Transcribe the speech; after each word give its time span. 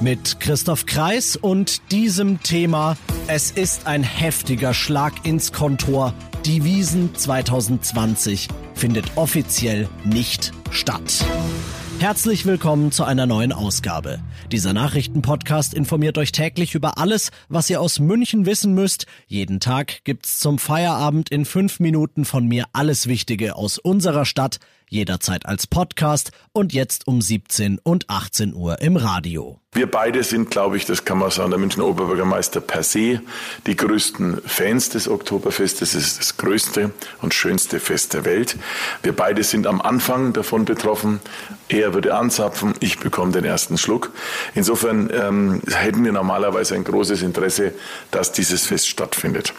Mit 0.00 0.40
Christoph 0.40 0.86
Kreis 0.86 1.36
und 1.36 1.92
diesem 1.92 2.42
Thema. 2.42 2.96
Es 3.26 3.50
ist 3.50 3.86
ein 3.86 4.02
heftiger 4.02 4.72
Schlag 4.72 5.26
ins 5.26 5.52
Kontor. 5.52 6.14
Die 6.46 6.64
Wiesen 6.64 7.14
2020 7.14 8.48
findet 8.74 9.16
offiziell 9.16 9.88
nicht 10.04 10.52
statt. 10.70 11.22
Herzlich 12.00 12.46
willkommen 12.46 12.92
zu 12.92 13.04
einer 13.04 13.26
neuen 13.26 13.52
Ausgabe. 13.52 14.20
Dieser 14.50 14.72
Nachrichtenpodcast 14.72 15.74
informiert 15.74 16.16
euch 16.16 16.32
täglich 16.32 16.74
über 16.74 16.96
alles, 16.96 17.30
was 17.50 17.68
ihr 17.68 17.78
aus 17.78 17.98
München 17.98 18.46
wissen 18.46 18.72
müsst. 18.72 19.04
Jeden 19.26 19.60
Tag 19.60 20.02
gibt's 20.04 20.38
zum 20.38 20.58
Feierabend 20.58 21.28
in 21.28 21.44
fünf 21.44 21.78
Minuten 21.78 22.24
von 22.24 22.48
mir 22.48 22.64
alles 22.72 23.06
Wichtige 23.06 23.54
aus 23.54 23.76
unserer 23.76 24.24
Stadt, 24.24 24.60
jederzeit 24.88 25.44
als 25.44 25.66
Podcast 25.66 26.32
und 26.52 26.72
jetzt 26.72 27.06
um 27.06 27.20
17 27.20 27.78
und 27.78 28.08
18 28.08 28.54
Uhr 28.54 28.80
im 28.80 28.96
Radio. 28.96 29.60
Wir 29.72 29.88
beide 29.88 30.24
sind, 30.24 30.50
glaube 30.50 30.76
ich, 30.76 30.84
das 30.84 31.04
kann 31.04 31.18
man 31.18 31.30
sagen, 31.30 31.50
der 31.50 31.60
Münchner 31.60 31.86
Oberbürgermeister 31.86 32.60
per 32.60 32.82
se, 32.82 33.20
die 33.68 33.76
größten 33.76 34.42
Fans 34.44 34.88
des 34.88 35.08
Oktoberfestes. 35.08 35.94
Es 35.94 36.06
ist 36.08 36.18
das 36.18 36.36
größte 36.36 36.90
und 37.22 37.34
schönste 37.34 37.78
Fest 37.78 38.14
der 38.14 38.24
Welt. 38.24 38.56
Wir 39.04 39.14
beide 39.14 39.44
sind 39.44 39.68
am 39.68 39.80
Anfang 39.80 40.32
davon 40.32 40.64
betroffen. 40.64 41.20
Er 41.68 41.89
würde 41.94 42.14
anzapfen, 42.14 42.74
ich 42.80 42.98
bekomme 42.98 43.32
den 43.32 43.44
ersten 43.44 43.78
Schluck. 43.78 44.12
Insofern 44.54 45.10
ähm, 45.12 45.62
hätten 45.70 46.04
wir 46.04 46.12
normalerweise 46.12 46.74
ein 46.74 46.84
großes 46.84 47.22
Interesse, 47.22 47.72
dass 48.10 48.32
dieses 48.32 48.66
Fest 48.66 48.88
stattfindet. 48.88 49.54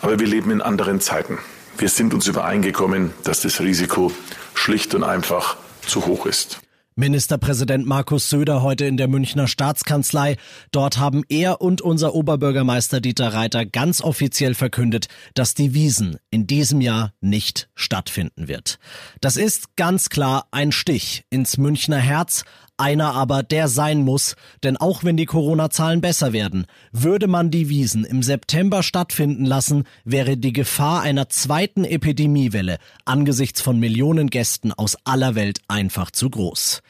Aber 0.00 0.18
wir 0.18 0.26
leben 0.26 0.50
in 0.50 0.60
anderen 0.60 1.00
Zeiten. 1.00 1.38
Wir 1.78 1.88
sind 1.88 2.14
uns 2.14 2.26
übereingekommen, 2.26 3.12
dass 3.24 3.40
das 3.40 3.60
Risiko 3.60 4.12
schlicht 4.54 4.94
und 4.94 5.04
einfach 5.04 5.56
zu 5.86 6.06
hoch 6.06 6.26
ist. 6.26 6.60
Ministerpräsident 6.94 7.86
Markus 7.86 8.28
Söder 8.28 8.62
heute 8.62 8.84
in 8.84 8.98
der 8.98 9.08
Münchner 9.08 9.48
Staatskanzlei. 9.48 10.36
Dort 10.72 10.98
haben 10.98 11.22
er 11.30 11.62
und 11.62 11.80
unser 11.80 12.14
Oberbürgermeister 12.14 13.00
Dieter 13.00 13.32
Reiter 13.32 13.64
ganz 13.64 14.02
offiziell 14.02 14.54
verkündet, 14.54 15.08
dass 15.32 15.54
die 15.54 15.72
Wiesen 15.72 16.18
in 16.30 16.46
diesem 16.46 16.82
Jahr 16.82 17.14
nicht 17.22 17.70
stattfinden 17.74 18.46
wird. 18.46 18.78
Das 19.22 19.38
ist 19.38 19.74
ganz 19.76 20.10
klar 20.10 20.48
ein 20.50 20.70
Stich 20.70 21.24
ins 21.30 21.56
Münchner 21.56 21.96
Herz, 21.96 22.44
einer 22.82 23.14
aber, 23.14 23.44
der 23.44 23.68
sein 23.68 24.02
muss, 24.02 24.34
denn 24.64 24.76
auch 24.76 25.04
wenn 25.04 25.16
die 25.16 25.24
Corona-Zahlen 25.24 26.00
besser 26.00 26.32
werden, 26.32 26.66
würde 26.90 27.28
man 27.28 27.52
die 27.52 27.68
Wiesen 27.68 28.04
im 28.04 28.22
September 28.22 28.82
stattfinden 28.82 29.44
lassen, 29.44 29.84
wäre 30.04 30.36
die 30.36 30.52
Gefahr 30.52 31.00
einer 31.02 31.28
zweiten 31.28 31.84
Epidemiewelle 31.84 32.78
angesichts 33.04 33.60
von 33.60 33.78
Millionen 33.78 34.30
Gästen 34.30 34.72
aus 34.72 34.96
aller 35.04 35.36
Welt 35.36 35.60
einfach 35.68 36.10
zu 36.10 36.28
groß. 36.28 36.82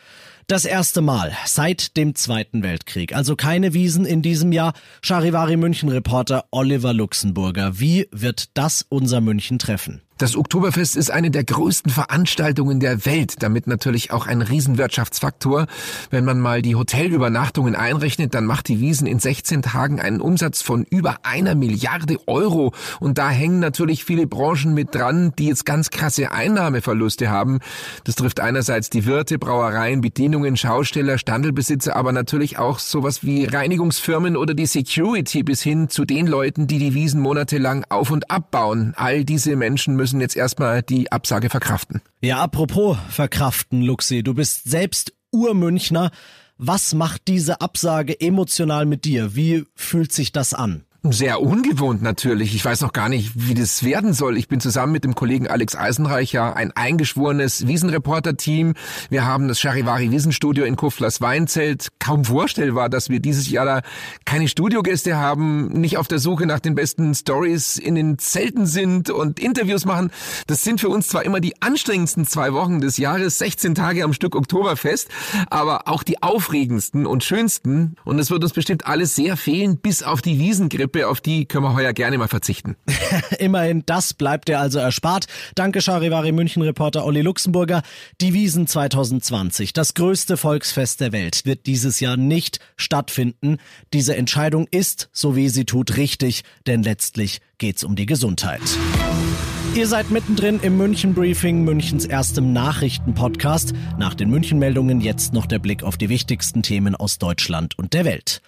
Das 0.46 0.64
erste 0.64 1.02
Mal 1.02 1.32
seit 1.46 1.96
dem 1.96 2.14
Zweiten 2.14 2.62
Weltkrieg. 2.62 3.14
Also 3.14 3.36
keine 3.36 3.74
Wiesen 3.74 4.04
in 4.04 4.22
diesem 4.22 4.52
Jahr. 4.52 4.72
Charivari 5.02 5.56
München 5.56 5.88
Reporter 5.88 6.46
Oliver 6.50 6.92
Luxemburger. 6.92 7.78
Wie 7.78 8.08
wird 8.10 8.50
das 8.54 8.84
unser 8.88 9.20
München 9.20 9.58
treffen? 9.58 10.02
Das 10.22 10.36
Oktoberfest 10.36 10.96
ist 10.96 11.10
eine 11.10 11.32
der 11.32 11.42
größten 11.42 11.90
Veranstaltungen 11.90 12.78
der 12.78 13.04
Welt, 13.06 13.42
damit 13.42 13.66
natürlich 13.66 14.12
auch 14.12 14.28
ein 14.28 14.40
Riesenwirtschaftsfaktor. 14.40 15.66
Wenn 16.10 16.24
man 16.24 16.38
mal 16.38 16.62
die 16.62 16.76
Hotelübernachtungen 16.76 17.74
einrechnet, 17.74 18.32
dann 18.32 18.44
macht 18.44 18.68
die 18.68 18.78
Wiesen 18.78 19.08
in 19.08 19.18
16 19.18 19.62
Tagen 19.62 20.00
einen 20.00 20.20
Umsatz 20.20 20.62
von 20.62 20.84
über 20.84 21.16
einer 21.24 21.56
Milliarde 21.56 22.18
Euro. 22.28 22.72
Und 23.00 23.18
da 23.18 23.30
hängen 23.30 23.58
natürlich 23.58 24.04
viele 24.04 24.28
Branchen 24.28 24.74
mit 24.74 24.94
dran, 24.94 25.32
die 25.40 25.48
jetzt 25.48 25.66
ganz 25.66 25.90
krasse 25.90 26.30
Einnahmeverluste 26.30 27.28
haben. 27.28 27.58
Das 28.04 28.14
trifft 28.14 28.38
einerseits 28.38 28.90
die 28.90 29.06
Wirte, 29.06 29.40
Brauereien, 29.40 30.02
Bedienungen, 30.02 30.56
Schausteller, 30.56 31.18
Standelbesitzer, 31.18 31.96
aber 31.96 32.12
natürlich 32.12 32.60
auch 32.60 32.78
sowas 32.78 33.24
wie 33.24 33.46
Reinigungsfirmen 33.46 34.36
oder 34.36 34.54
die 34.54 34.66
Security 34.66 35.42
bis 35.42 35.62
hin 35.62 35.88
zu 35.88 36.04
den 36.04 36.28
Leuten, 36.28 36.68
die 36.68 36.78
die 36.78 36.94
Wiesen 36.94 37.20
monatelang 37.20 37.84
auf 37.88 38.12
und 38.12 38.30
abbauen. 38.30 38.92
All 38.94 39.24
diese 39.24 39.56
Menschen 39.56 39.96
müssen 39.96 40.11
müssen 40.12 40.20
jetzt 40.20 40.36
erstmal 40.36 40.82
die 40.82 41.10
Absage 41.10 41.48
verkraften. 41.48 42.02
Ja, 42.20 42.42
apropos 42.42 42.98
verkraften, 43.08 43.80
Luxi, 43.80 44.22
du 44.22 44.34
bist 44.34 44.64
selbst 44.64 45.14
Urmünchner. 45.30 46.10
Was 46.58 46.92
macht 46.94 47.28
diese 47.28 47.62
Absage 47.62 48.20
emotional 48.20 48.84
mit 48.84 49.06
dir? 49.06 49.34
Wie 49.34 49.64
fühlt 49.74 50.12
sich 50.12 50.30
das 50.30 50.52
an? 50.52 50.84
Sehr 51.04 51.42
ungewohnt 51.42 52.00
natürlich. 52.00 52.54
Ich 52.54 52.64
weiß 52.64 52.80
noch 52.80 52.92
gar 52.92 53.08
nicht, 53.08 53.32
wie 53.34 53.54
das 53.54 53.82
werden 53.82 54.12
soll. 54.12 54.36
Ich 54.38 54.46
bin 54.46 54.60
zusammen 54.60 54.92
mit 54.92 55.02
dem 55.02 55.16
Kollegen 55.16 55.48
Alex 55.48 55.74
Eisenreicher 55.74 56.54
ein 56.54 56.70
eingeschworenes 56.70 57.66
Wiesenreporter-Team. 57.66 58.74
Wir 59.10 59.24
haben 59.24 59.48
das 59.48 59.58
Charivari 59.58 60.12
Wiesenstudio 60.12 60.64
in 60.64 60.76
Kuflers 60.76 61.20
Weinzelt. 61.20 61.88
Kaum 61.98 62.24
vorstellbar, 62.24 62.88
dass 62.88 63.08
wir 63.10 63.18
dieses 63.18 63.50
Jahr 63.50 63.64
da 63.64 63.82
keine 64.26 64.46
Studiogäste 64.46 65.16
haben, 65.16 65.72
nicht 65.72 65.98
auf 65.98 66.06
der 66.06 66.20
Suche 66.20 66.46
nach 66.46 66.60
den 66.60 66.76
besten 66.76 67.16
Stories 67.16 67.78
in 67.78 67.96
den 67.96 68.18
Zelten 68.18 68.64
sind 68.66 69.10
und 69.10 69.40
Interviews 69.40 69.84
machen. 69.84 70.12
Das 70.46 70.62
sind 70.62 70.80
für 70.80 70.88
uns 70.88 71.08
zwar 71.08 71.24
immer 71.24 71.40
die 71.40 71.60
anstrengendsten 71.60 72.28
zwei 72.28 72.52
Wochen 72.52 72.80
des 72.80 72.96
Jahres, 72.96 73.38
16 73.38 73.74
Tage 73.74 74.04
am 74.04 74.12
Stück 74.12 74.36
Oktoberfest, 74.36 75.08
aber 75.50 75.88
auch 75.88 76.04
die 76.04 76.22
aufregendsten 76.22 77.06
und 77.06 77.24
schönsten. 77.24 77.96
Und 78.04 78.20
es 78.20 78.30
wird 78.30 78.44
uns 78.44 78.52
bestimmt 78.52 78.86
alles 78.86 79.16
sehr 79.16 79.36
fehlen, 79.36 79.78
bis 79.78 80.04
auf 80.04 80.22
die 80.22 80.38
Wiesengrippe 80.38 80.91
Kippe, 80.92 81.08
auf 81.08 81.20
die 81.20 81.46
können 81.46 81.64
wir 81.64 81.74
heuer 81.74 81.92
gerne 81.92 82.18
mal 82.18 82.28
verzichten. 82.28 82.76
Immerhin, 83.38 83.82
das 83.86 84.12
bleibt 84.12 84.48
dir 84.48 84.60
also 84.60 84.78
erspart. 84.78 85.26
Danke, 85.54 85.80
Charivari 85.80 86.32
München-Reporter 86.32 87.04
Olli 87.04 87.22
Luxemburger. 87.22 87.82
Die 88.20 88.34
Wiesen 88.34 88.66
2020, 88.66 89.72
das 89.72 89.94
größte 89.94 90.36
Volksfest 90.36 91.00
der 91.00 91.12
Welt, 91.12 91.46
wird 91.46 91.66
dieses 91.66 92.00
Jahr 92.00 92.18
nicht 92.18 92.60
stattfinden. 92.76 93.56
Diese 93.94 94.16
Entscheidung 94.16 94.66
ist, 94.70 95.08
so 95.12 95.34
wie 95.34 95.48
sie 95.48 95.64
tut, 95.64 95.96
richtig, 95.96 96.42
denn 96.66 96.82
letztlich 96.82 97.40
geht's 97.56 97.84
um 97.84 97.96
die 97.96 98.06
Gesundheit. 98.06 98.60
Ihr 99.74 99.86
seid 99.86 100.10
mittendrin 100.10 100.60
im 100.60 100.76
München 100.76 101.14
Briefing, 101.14 101.64
Münchens 101.64 102.04
erstem 102.04 102.52
Nachrichtenpodcast. 102.52 103.72
Nach 103.98 104.12
den 104.12 104.28
München 104.28 104.58
Meldungen 104.58 105.00
jetzt 105.00 105.32
noch 105.32 105.46
der 105.46 105.60
Blick 105.60 105.82
auf 105.82 105.96
die 105.96 106.10
wichtigsten 106.10 106.62
Themen 106.62 106.94
aus 106.94 107.16
Deutschland 107.16 107.78
und 107.78 107.94
der 107.94 108.04
Welt. 108.04 108.42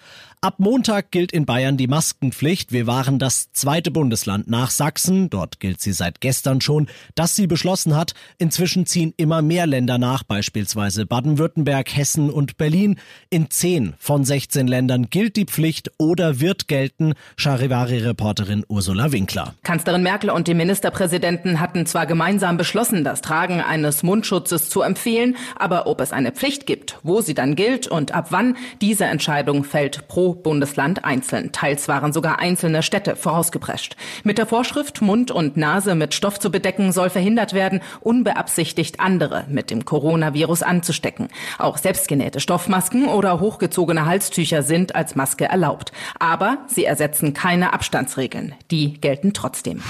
Ab 0.45 0.59
Montag 0.59 1.09
gilt 1.09 1.31
in 1.31 1.47
Bayern 1.47 1.75
die 1.75 1.87
Maskenpflicht. 1.87 2.71
Wir 2.71 2.85
waren 2.85 3.17
das 3.17 3.51
zweite 3.53 3.89
Bundesland 3.89 4.47
nach 4.47 4.69
Sachsen, 4.69 5.31
dort 5.31 5.59
gilt 5.59 5.81
sie 5.81 5.91
seit 5.91 6.21
gestern 6.21 6.61
schon, 6.61 6.87
das 7.15 7.35
sie 7.35 7.47
beschlossen 7.47 7.95
hat. 7.95 8.13
Inzwischen 8.37 8.85
ziehen 8.85 9.15
immer 9.17 9.41
mehr 9.41 9.65
Länder 9.65 9.97
nach, 9.97 10.21
beispielsweise 10.21 11.07
Baden-Württemberg, 11.07 11.95
Hessen 11.95 12.29
und 12.29 12.57
Berlin. 12.57 12.99
In 13.31 13.49
zehn 13.49 13.95
von 13.97 14.23
16 14.23 14.67
Ländern 14.67 15.09
gilt 15.09 15.35
die 15.35 15.45
Pflicht 15.45 15.91
oder 15.97 16.39
wird 16.39 16.67
gelten, 16.67 17.15
Charivari-Reporterin 17.37 18.65
Ursula 18.67 19.11
Winkler. 19.11 19.55
Kanzlerin 19.63 20.03
Merkel 20.03 20.29
und 20.29 20.47
die 20.47 20.53
Ministerpräsidenten 21.15 21.61
hatten 21.61 21.85
zwar 21.85 22.05
gemeinsam 22.05 22.57
beschlossen, 22.57 23.05
das 23.05 23.21
Tragen 23.21 23.61
eines 23.61 24.03
Mundschutzes 24.03 24.69
zu 24.69 24.81
empfehlen, 24.81 25.37
aber 25.55 25.87
ob 25.87 26.01
es 26.01 26.11
eine 26.11 26.31
Pflicht 26.31 26.65
gibt, 26.65 26.99
wo 27.03 27.21
sie 27.21 27.33
dann 27.33 27.55
gilt 27.55 27.87
und 27.87 28.13
ab 28.13 28.27
wann, 28.31 28.57
diese 28.81 29.05
Entscheidung 29.05 29.63
fällt 29.63 30.09
pro 30.09 30.33
Bundesland 30.33 31.05
einzeln. 31.05 31.53
Teils 31.53 31.87
waren 31.87 32.11
sogar 32.11 32.39
einzelne 32.39 32.83
Städte 32.83 33.15
vorausgeprescht. 33.15 33.95
Mit 34.23 34.37
der 34.37 34.45
Vorschrift, 34.45 35.01
Mund 35.01 35.31
und 35.31 35.55
Nase 35.55 35.95
mit 35.95 36.13
Stoff 36.13 36.37
zu 36.37 36.51
bedecken, 36.51 36.91
soll 36.91 37.09
verhindert 37.09 37.53
werden, 37.53 37.81
unbeabsichtigt 38.01 38.99
andere 38.99 39.45
mit 39.47 39.71
dem 39.71 39.85
Coronavirus 39.85 40.63
anzustecken. 40.63 41.29
Auch 41.57 41.77
selbstgenähte 41.77 42.41
Stoffmasken 42.41 43.07
oder 43.07 43.39
hochgezogene 43.39 44.05
Halstücher 44.05 44.63
sind 44.63 44.95
als 44.95 45.15
Maske 45.15 45.45
erlaubt. 45.45 45.93
Aber 46.19 46.57
sie 46.67 46.83
ersetzen 46.83 47.33
keine 47.33 47.71
Abstandsregeln. 47.73 48.53
Die 48.69 48.99
gelten 48.99 49.33
trotzdem. 49.33 49.81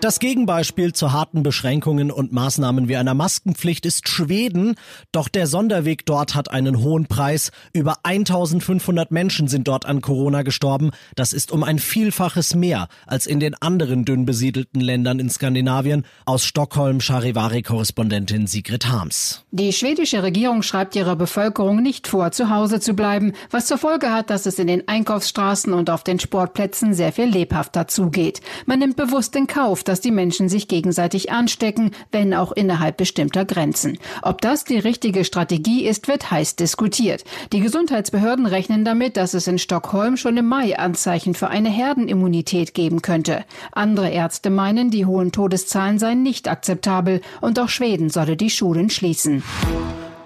Das 0.00 0.20
Gegenbeispiel 0.20 0.92
zu 0.92 1.12
harten 1.12 1.42
Beschränkungen 1.42 2.12
und 2.12 2.32
Maßnahmen 2.32 2.86
wie 2.86 2.96
einer 2.96 3.14
Maskenpflicht 3.14 3.84
ist 3.84 4.08
Schweden. 4.08 4.76
Doch 5.10 5.26
der 5.26 5.48
Sonderweg 5.48 6.06
dort 6.06 6.36
hat 6.36 6.52
einen 6.52 6.78
hohen 6.84 7.06
Preis. 7.06 7.50
Über 7.72 7.96
1500 8.04 9.10
Menschen 9.10 9.48
sind 9.48 9.66
dort 9.66 9.86
an 9.86 10.00
Corona 10.00 10.42
gestorben. 10.42 10.92
Das 11.16 11.32
ist 11.32 11.50
um 11.50 11.64
ein 11.64 11.80
Vielfaches 11.80 12.54
mehr 12.54 12.86
als 13.08 13.26
in 13.26 13.40
den 13.40 13.56
anderen 13.60 14.04
dünn 14.04 14.24
besiedelten 14.24 14.80
Ländern 14.80 15.18
in 15.18 15.30
Skandinavien. 15.30 16.04
Aus 16.26 16.44
Stockholm 16.44 17.00
Charivari-Korrespondentin 17.00 18.46
Sigrid 18.46 18.86
Harms. 18.86 19.44
Die 19.50 19.72
schwedische 19.72 20.22
Regierung 20.22 20.62
schreibt 20.62 20.94
ihrer 20.94 21.16
Bevölkerung 21.16 21.82
nicht 21.82 22.06
vor, 22.06 22.30
zu 22.30 22.50
Hause 22.50 22.78
zu 22.78 22.94
bleiben, 22.94 23.32
was 23.50 23.66
zur 23.66 23.78
Folge 23.78 24.12
hat, 24.12 24.30
dass 24.30 24.46
es 24.46 24.60
in 24.60 24.68
den 24.68 24.86
Einkaufsstraßen 24.86 25.72
und 25.72 25.90
auf 25.90 26.04
den 26.04 26.20
Sportplätzen 26.20 26.94
sehr 26.94 27.10
viel 27.10 27.26
lebhafter 27.26 27.88
zugeht. 27.88 28.42
Man 28.64 28.78
nimmt 28.78 28.94
bewusst 28.94 29.34
in 29.34 29.48
Kauf, 29.48 29.82
dass 29.88 30.00
die 30.00 30.10
Menschen 30.10 30.48
sich 30.48 30.68
gegenseitig 30.68 31.32
anstecken, 31.32 31.92
wenn 32.12 32.34
auch 32.34 32.52
innerhalb 32.52 32.96
bestimmter 32.96 33.44
Grenzen. 33.44 33.98
Ob 34.22 34.40
das 34.40 34.64
die 34.64 34.78
richtige 34.78 35.24
Strategie 35.24 35.86
ist, 35.86 36.08
wird 36.08 36.30
heiß 36.30 36.56
diskutiert. 36.56 37.24
Die 37.52 37.60
Gesundheitsbehörden 37.60 38.46
rechnen 38.46 38.84
damit, 38.84 39.16
dass 39.16 39.34
es 39.34 39.46
in 39.46 39.58
Stockholm 39.58 40.16
schon 40.16 40.36
im 40.36 40.46
Mai 40.46 40.78
Anzeichen 40.78 41.34
für 41.34 41.48
eine 41.48 41.70
Herdenimmunität 41.70 42.74
geben 42.74 43.02
könnte. 43.02 43.44
Andere 43.72 44.10
Ärzte 44.10 44.50
meinen, 44.50 44.90
die 44.90 45.06
hohen 45.06 45.32
Todeszahlen 45.32 45.98
seien 45.98 46.22
nicht 46.22 46.48
akzeptabel 46.48 47.20
und 47.40 47.58
auch 47.58 47.68
Schweden 47.68 48.10
solle 48.10 48.36
die 48.36 48.50
Schulen 48.50 48.90
schließen. 48.90 49.42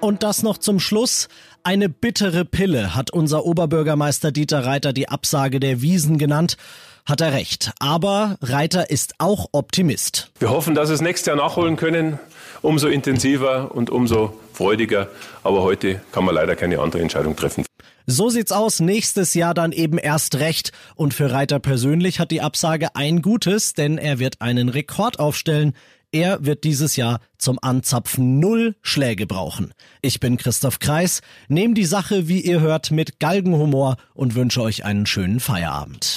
Und 0.01 0.25
das 0.25 0.43
noch 0.43 0.59
zum 0.59 0.81
Schluss. 0.81 1.29
Eine 1.63 1.89
bittere 1.89 2.45
Pille 2.45 2.97
hat 2.97 3.13
unser 3.13 3.45
Oberbürgermeister 3.45 4.33
Dieter 4.33 4.67
Reiter 4.67 4.93
die 4.93 5.09
Absage 5.09 5.61
der 5.61 5.81
Wiesen 5.81 6.19
genannt 6.19 6.57
hat 7.07 7.21
er 7.21 7.33
recht. 7.33 7.73
Aber 7.79 8.37
Reiter 8.41 8.91
ist 8.91 9.15
auch 9.19 9.49
Optimist. 9.53 10.31
Wir 10.39 10.51
hoffen, 10.51 10.75
dass 10.75 10.89
wir 10.89 10.95
es 10.95 11.01
nächstes 11.01 11.27
Jahr 11.27 11.37
nachholen 11.37 11.77
können. 11.77 12.19
Umso 12.63 12.87
intensiver 12.87 13.75
und 13.75 13.91
umso 13.91 14.39
freudiger. 14.53 15.09
Aber 15.43 15.63
heute 15.63 16.01
kann 16.13 16.25
man 16.25 16.35
leider 16.35 16.55
keine 16.55 16.79
andere 16.79 17.03
Entscheidung 17.03 17.35
treffen. 17.35 17.65
So 18.07 18.29
sieht's 18.29 18.53
aus. 18.53 18.81
Nächstes 18.81 19.35
Jahr 19.35 19.55
dann 19.55 19.73
eben 19.73 19.99
erst 19.99 20.37
recht. 20.37 20.73
Und 20.95 21.15
für 21.15 21.31
Reiter 21.31 21.59
persönlich 21.59 22.21
hat 22.21 22.31
die 22.31 22.41
Absage 22.41 22.95
ein 22.95 23.23
Gutes, 23.23 23.75
denn 23.75 23.99
er 23.99 24.19
wird 24.19 24.41
einen 24.41 24.69
Rekord 24.69 25.19
aufstellen. 25.19 25.75
Er 26.15 26.45
wird 26.45 26.65
dieses 26.65 26.97
Jahr 26.97 27.21
zum 27.39 27.59
Anzapfen 27.63 28.39
null 28.39 28.77
Schläge 28.83 29.27
brauchen. 29.27 29.73
Ich 30.03 30.21
bin 30.21 30.37
Christoph 30.37 30.79
Kreis, 30.79 31.23
nehme 31.49 31.73
die 31.73 31.87
Sache, 31.87 32.29
wie 32.29 32.41
ihr 32.43 32.61
hört, 32.61 32.91
mit 32.91 33.19
Galgenhumor 33.19 33.97
und 34.13 34.35
wünsche 34.35 34.61
euch 34.61 34.85
einen 34.85 35.07
schönen 35.07 35.41
Feierabend. 35.41 36.17